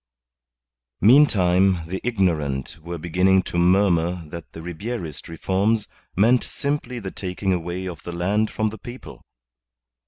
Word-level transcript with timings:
Meantime, 1.01 1.83
the 1.85 2.01
ignorant 2.03 2.75
were 2.81 2.97
beginning 2.97 3.43
to 3.43 3.59
murmur 3.59 4.27
that 4.29 4.51
the 4.51 4.59
Ribierist 4.59 5.27
reforms 5.27 5.87
meant 6.15 6.43
simply 6.43 6.97
the 6.97 7.11
taking 7.11 7.53
away 7.53 7.85
of 7.85 8.01
the 8.01 8.11
land 8.11 8.49
from 8.49 8.69
the 8.69 8.79
people. 8.79 9.21